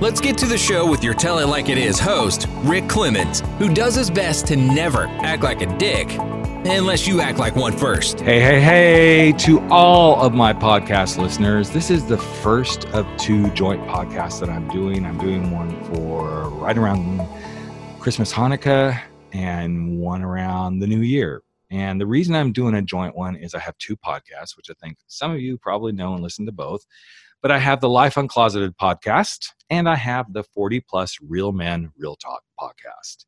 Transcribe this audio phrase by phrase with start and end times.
[0.00, 3.40] Let's get to the show with your Tell It Like It Is host, Rick Clemens,
[3.58, 7.76] who does his best to never act like a dick, unless you act like one
[7.76, 8.20] first.
[8.20, 11.70] Hey, hey, hey, to all of my podcast listeners.
[11.70, 15.04] This is the first of two joint podcasts that I'm doing.
[15.04, 17.26] I'm doing one for right around
[17.98, 19.02] Christmas, Hanukkah,
[19.32, 21.42] and one around the new year.
[21.72, 24.74] And the reason I'm doing a joint one is I have two podcasts, which I
[24.80, 26.86] think some of you probably know and listen to both.
[27.40, 31.92] But I have the Life Uncloseted podcast and I have the 40 plus Real Men,
[31.96, 33.24] Real Talk podcast.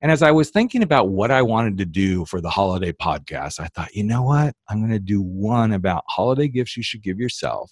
[0.00, 3.60] And as I was thinking about what I wanted to do for the holiday podcast,
[3.60, 4.54] I thought, you know what?
[4.68, 7.70] I'm going to do one about holiday gifts you should give yourself.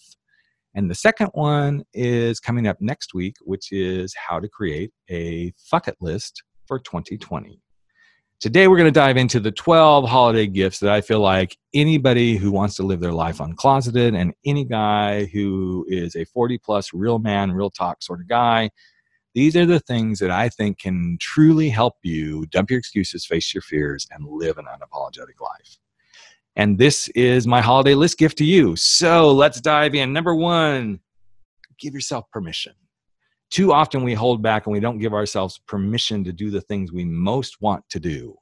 [0.75, 5.52] And the second one is coming up next week, which is how to create a
[5.56, 7.61] fuck it list for 2020.
[8.41, 12.38] Today, we're going to dive into the 12 holiday gifts that I feel like anybody
[12.38, 16.94] who wants to live their life uncloseted and any guy who is a 40 plus
[16.94, 18.70] real man, real talk sort of guy,
[19.34, 23.52] these are the things that I think can truly help you dump your excuses, face
[23.52, 25.77] your fears, and live an unapologetic life.
[26.56, 28.74] And this is my holiday list gift to you.
[28.74, 30.14] So let's dive in.
[30.14, 31.00] Number one,
[31.78, 32.72] give yourself permission
[33.51, 36.93] too often we hold back and we don't give ourselves permission to do the things
[36.93, 38.37] we most want to do.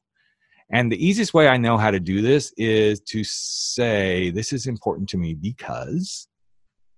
[0.70, 4.66] And the easiest way I know how to do this is to say, This is
[4.66, 6.28] important to me because,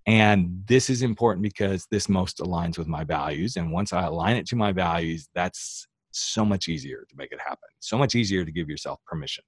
[0.07, 3.57] and this is important because this most aligns with my values.
[3.57, 7.41] And once I align it to my values, that's so much easier to make it
[7.41, 9.45] happen, so much easier to give yourself permission.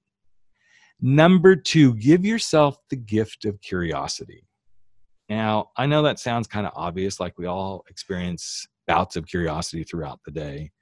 [1.00, 4.44] Number two, give yourself the gift of curiosity.
[5.32, 9.82] Now, I know that sounds kind of obvious, like we all experience bouts of curiosity
[9.82, 10.72] throughout the day.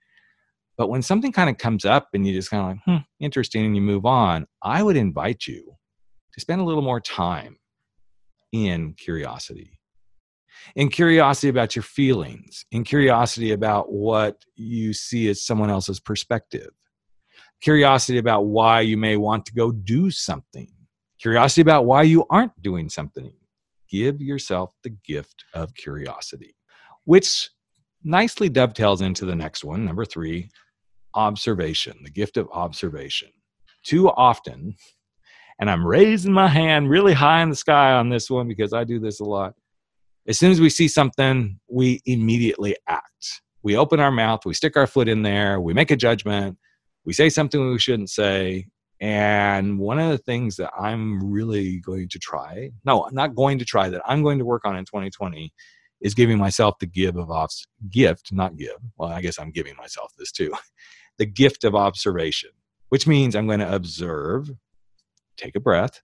[0.77, 3.65] But when something kind of comes up and you just kind of like, hmm, interesting,
[3.65, 5.77] and you move on, I would invite you
[6.35, 7.59] to spend a little more time
[8.51, 9.79] in curiosity.
[10.75, 16.71] In curiosity about your feelings, in curiosity about what you see as someone else's perspective,
[17.61, 20.73] curiosity about why you may want to go do something,
[21.21, 23.33] curiosity about why you aren't doing something
[23.91, 26.55] give yourself the gift of curiosity,
[27.05, 27.51] which
[28.03, 30.49] nicely dovetails into the next one, number three
[31.15, 33.29] observation, the gift of observation.
[33.83, 34.77] Too often,
[35.59, 38.85] and I'm raising my hand really high in the sky on this one because I
[38.85, 39.55] do this a lot.
[40.27, 43.43] As soon as we see something, we immediately act.
[43.63, 46.57] We open our mouth, we stick our foot in there, we make a judgment,
[47.05, 48.67] we say something we shouldn't say,
[49.01, 53.59] and one of the things that I'm really going to try, no, I'm not going
[53.59, 55.53] to try, that I'm going to work on in 2020
[56.03, 57.55] is giving myself the give of off,
[57.91, 58.77] gift, not give.
[58.97, 60.53] Well, I guess I'm giving myself this too.
[61.19, 62.51] the gift of observation,
[62.91, 64.51] which means I'm going to observe,
[65.37, 66.03] take a breath,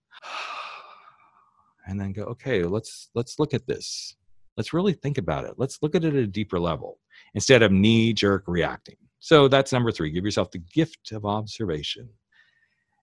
[1.87, 4.17] and then go, okay, let's let's look at this.
[4.57, 5.55] Let's really think about it.
[5.59, 6.99] Let's look at it at a deeper level
[7.35, 8.97] instead of knee jerk reacting.
[9.19, 10.11] So that's number three.
[10.11, 12.09] Give yourself the gift of observation.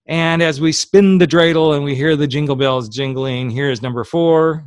[0.06, 4.04] And as we spin the dreidel and we hear the jingle bells jingling, here's number
[4.04, 4.66] four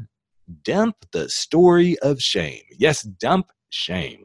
[0.62, 2.62] dump the story of shame.
[2.78, 4.24] Yes, dump shame.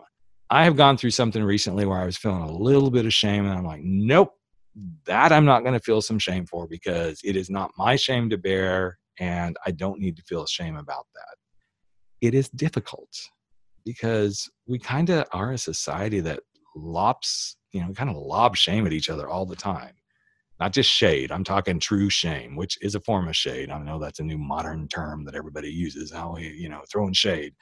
[0.52, 3.46] I have gone through something recently where I was feeling a little bit of shame,
[3.46, 4.34] and I'm like, nope,
[5.06, 8.30] that I'm not going to feel some shame for because it is not my shame
[8.30, 11.38] to bear, and I don't need to feel shame about that.
[12.22, 13.10] It is difficult
[13.84, 16.42] because we kind of are a society that
[16.76, 19.94] lops, you know, kind of lob shame at each other all the time
[20.62, 21.32] not just shade.
[21.32, 23.72] I'm talking true shame, which is a form of shade.
[23.72, 26.12] I know that's a new modern term that everybody uses.
[26.12, 27.56] How we, you know, throwing shade.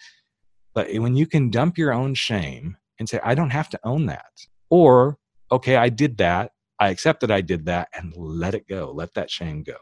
[0.76, 4.06] But when you can dump your own shame and say, I don't have to own
[4.08, 4.34] that,
[4.70, 5.18] or
[5.50, 6.52] okay, I did that.
[6.78, 8.92] I accept that I did that, and let it go.
[8.94, 9.78] Let that shame go.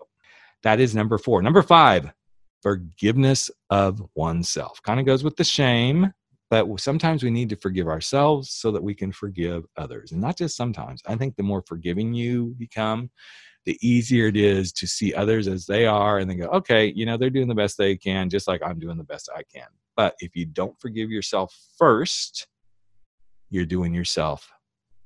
[0.61, 1.41] That is number four.
[1.41, 2.11] Number five,
[2.61, 4.81] forgiveness of oneself.
[4.83, 6.13] Kind of goes with the shame,
[6.49, 10.11] but sometimes we need to forgive ourselves so that we can forgive others.
[10.11, 11.01] And not just sometimes.
[11.05, 13.09] I think the more forgiving you become,
[13.65, 17.05] the easier it is to see others as they are and then go, okay, you
[17.05, 19.67] know, they're doing the best they can, just like I'm doing the best I can.
[19.97, 22.47] But if you don't forgive yourself first,
[23.49, 24.49] you're doing yourself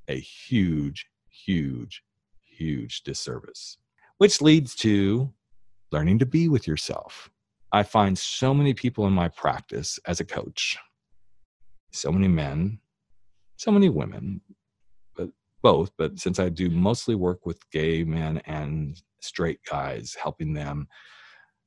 [0.08, 2.04] a huge, huge,
[2.46, 3.78] huge disservice,
[4.20, 5.34] which leads to
[5.92, 7.32] learning to be with yourself.
[7.72, 10.78] I find so many people in my practice as a coach
[11.92, 12.80] so many men,
[13.58, 14.42] so many women,
[15.16, 15.30] but
[15.62, 20.88] both, but since I do mostly work with gay men and straight guys, helping them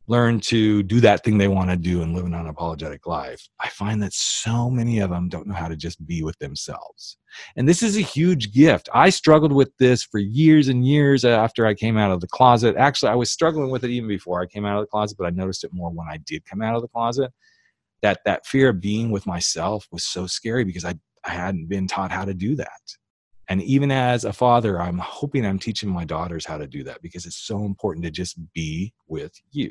[0.06, 3.68] learn to do that thing they want to do and live an unapologetic life, I
[3.70, 7.16] find that so many of them don't know how to just be with themselves.
[7.56, 8.88] And this is a huge gift.
[8.92, 12.76] I struggled with this for years and years after I came out of the closet.
[12.76, 15.26] Actually, I was struggling with it even before I came out of the closet, but
[15.26, 17.32] I noticed it more when I did come out of the closet.
[18.04, 21.88] That that fear of being with myself was so scary because I, I hadn't been
[21.88, 22.82] taught how to do that.
[23.48, 27.00] And even as a father, I'm hoping I'm teaching my daughters how to do that
[27.00, 29.70] because it's so important to just be with you.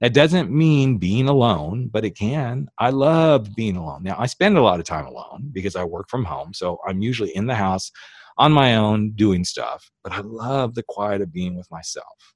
[0.00, 2.68] That doesn't mean being alone, but it can.
[2.78, 4.02] I love being alone.
[4.04, 6.54] Now, I spend a lot of time alone because I work from home.
[6.54, 7.90] So I'm usually in the house
[8.38, 12.34] on my own doing stuff, but I love the quiet of being with myself.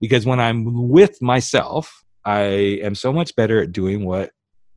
[0.00, 2.42] Because when I'm with myself, I
[2.82, 4.30] am so much better at doing what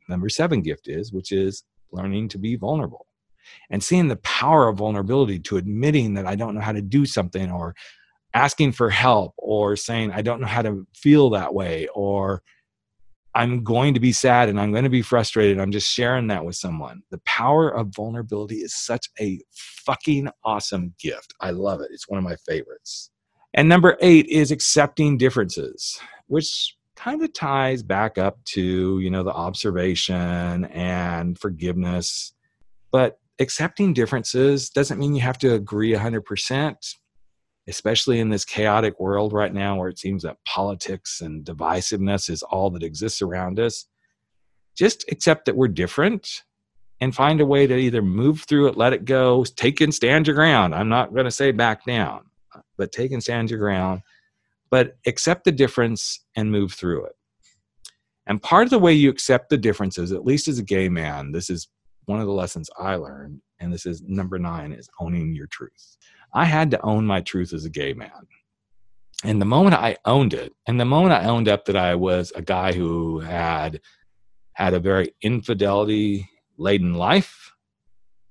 [0.08, 3.06] number seven gift is, which is learning to be vulnerable
[3.70, 7.06] and seeing the power of vulnerability to admitting that I don't know how to do
[7.06, 7.74] something or
[8.34, 12.42] asking for help or saying i don't know how to feel that way or
[13.34, 15.58] i'm going to be sad and i'm going to be frustrated.
[15.58, 17.02] I'm just sharing that with someone.
[17.10, 19.40] The power of vulnerability is such a
[19.84, 21.34] fucking awesome gift.
[21.40, 21.88] I love it.
[21.92, 23.10] It's one of my favorites.
[23.54, 29.22] And number eight is accepting differences which kind of ties back up to you know
[29.22, 32.32] the observation and forgiveness
[32.90, 36.76] but accepting differences doesn't mean you have to agree 100%
[37.68, 42.42] especially in this chaotic world right now where it seems that politics and divisiveness is
[42.42, 43.84] all that exists around us,
[44.74, 46.44] just accept that we're different
[47.00, 50.26] and find a way to either move through it, let it go, take and stand
[50.26, 50.74] your ground.
[50.74, 52.22] I'm not going to say back down,
[52.78, 54.00] but take and stand your ground,
[54.70, 57.12] but accept the difference and move through it.
[58.26, 61.32] And part of the way you accept the differences, at least as a gay man,
[61.32, 61.68] this is
[62.04, 65.96] one of the lessons I learned, and this is number nine, is owning your truth.
[66.34, 68.10] I had to own my truth as a gay man.
[69.24, 72.32] And the moment I owned it, and the moment I owned up that I was
[72.36, 73.80] a guy who had
[74.52, 77.52] had a very infidelity laden life,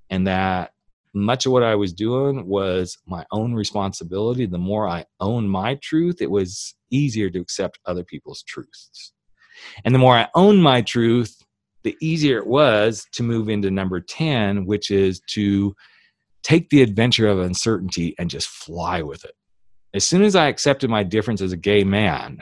[0.09, 0.73] and that
[1.23, 4.45] much of what I was doing was my own responsibility.
[4.45, 9.13] The more I owned my truth, it was easier to accept other people's truths.
[9.85, 11.35] And the more I owned my truth,
[11.83, 15.75] the easier it was to move into number 10, which is to
[16.43, 19.33] take the adventure of uncertainty and just fly with it.
[19.93, 22.39] As soon as I accepted my difference as a gay man,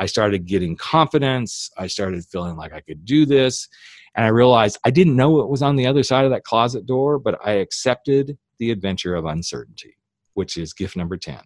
[0.00, 1.70] I started getting confidence.
[1.76, 3.68] I started feeling like I could do this.
[4.16, 6.86] And I realized I didn't know what was on the other side of that closet
[6.86, 9.98] door, but I accepted the adventure of uncertainty,
[10.34, 11.38] which is gift number 10.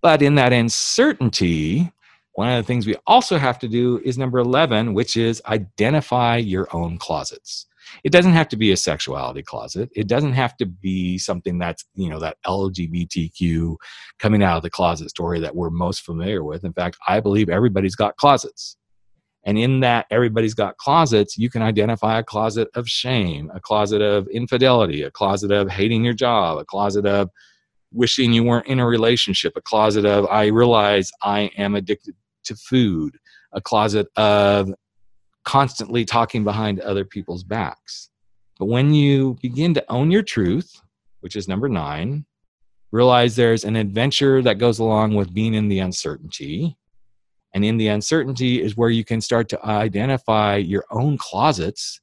[0.00, 1.92] But in that uncertainty,
[2.32, 6.38] one of the things we also have to do is number 11, which is identify
[6.38, 7.66] your own closets
[8.04, 9.90] it doesn't have to be a sexuality closet.
[9.94, 13.76] It doesn't have to be something that's you know that lgbtq
[14.18, 16.64] coming out of the closet story that we're most familiar with.
[16.64, 18.76] In fact i believe everybody's got closets.
[19.44, 24.00] And in that everybody's got closets you can identify a closet of shame a closet
[24.00, 27.30] of infidelity a closet of hating your job a closet of
[27.92, 32.14] wishing you weren't in a relationship a closet of i realize i am addicted
[32.44, 33.18] to food
[33.52, 34.72] a closet of
[35.44, 38.10] constantly talking behind other people's backs.
[38.58, 40.80] But when you begin to own your truth,
[41.20, 42.24] which is number nine,
[42.92, 46.76] realize there's an adventure that goes along with being in the uncertainty.
[47.54, 52.00] And in the uncertainty is where you can start to identify your own closets.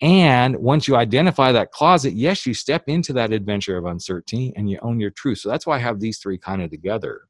[0.00, 4.70] And once you identify that closet, yes, you step into that adventure of uncertainty and
[4.70, 5.38] you own your truth.
[5.38, 7.22] So that's why I have these three kind of together.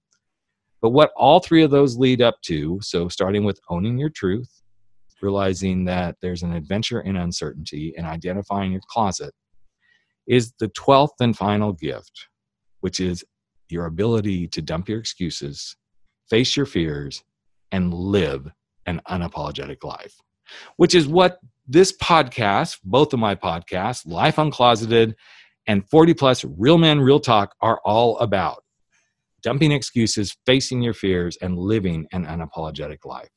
[0.81, 4.60] But what all three of those lead up to, so starting with owning your truth,
[5.23, 9.33] realizing that there's an adventure in uncertainty and identifying your closet
[10.27, 12.29] is the 12th and final gift,
[12.81, 13.25] which is
[13.69, 15.77] your ability to dump your excuses,
[16.29, 17.23] face your fears,
[17.73, 18.49] and live
[18.87, 20.15] an unapologetic life,
[20.77, 25.15] which is what this podcast, both of my podcasts, Life Uncloseted
[25.67, 28.65] and 40 Plus Real Men, Real Talk, are all about.
[29.43, 33.31] Dumping excuses, facing your fears, and living an unapologetic life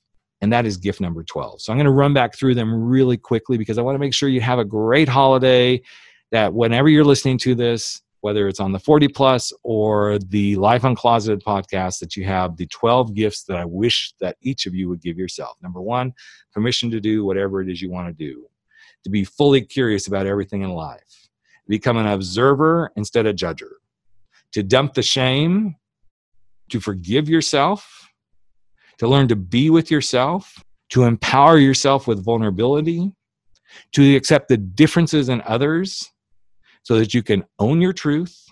[0.43, 1.62] and that is gift number 12.
[1.62, 4.13] So I'm going to run back through them really quickly because I want to make
[4.13, 5.81] sure you have a great holiday
[6.33, 10.81] that whenever you're listening to this, whether it's on the 40 plus or the Life
[10.81, 14.89] Uncloseted podcast, that you have the 12 gifts that I wish that each of you
[14.89, 15.55] would give yourself.
[15.62, 16.12] Number one,
[16.51, 18.45] permission to do whatever it is you want to do,
[19.05, 21.29] to be fully curious about everything in life,
[21.69, 23.75] become an observer instead of judger,
[24.51, 25.77] to dump the shame,
[26.67, 28.09] to forgive yourself,
[29.00, 33.12] to learn to be with yourself, to empower yourself with vulnerability,
[33.93, 36.12] to accept the differences in others
[36.83, 38.43] so that you can own your truth,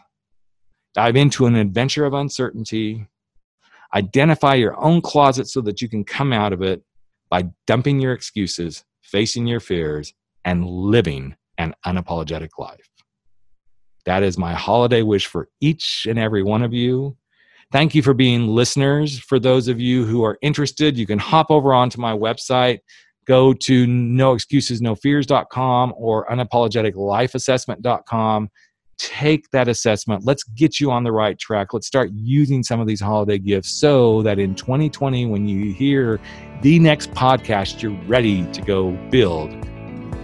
[0.94, 3.08] Dive into an adventure of uncertainty.
[3.94, 6.84] Identify your own closet so that you can come out of it
[7.30, 12.90] by dumping your excuses, facing your fears, and living an unapologetic life.
[14.06, 17.16] That is my holiday wish for each and every one of you.
[17.72, 19.20] Thank you for being listeners.
[19.20, 22.80] For those of you who are interested, you can hop over onto my website,
[23.26, 28.50] go to noexcusesnofears.com or unapologeticlifeassessment.com.
[28.98, 30.26] Take that assessment.
[30.26, 31.74] Let's get you on the right track.
[31.74, 36.20] Let's start using some of these holiday gifts so that in 2020, when you hear
[36.62, 39.50] the next podcast, you're ready to go build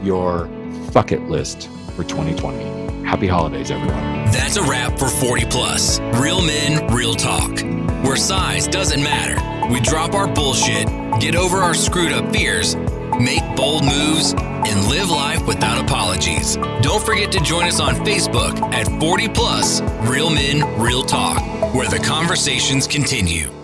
[0.04, 0.48] your
[0.92, 3.04] fuck it list for 2020.
[3.04, 4.26] Happy holidays, everyone.
[4.32, 6.00] That's a wrap for 40 Plus.
[6.22, 7.60] Real men, real talk.
[8.06, 9.42] Where size doesn't matter.
[9.74, 10.88] We drop our bullshit,
[11.20, 12.76] get over our screwed up fears,
[13.20, 16.58] make bold moves, and live life without apologies.
[16.82, 21.42] Don't forget to join us on Facebook at 40 Plus Real Men, Real Talk,
[21.74, 23.57] where the conversations continue.